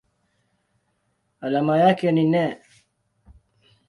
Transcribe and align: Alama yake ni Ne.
Alama 1.41 1.77
yake 1.77 2.11
ni 2.11 2.23
Ne. 2.23 2.61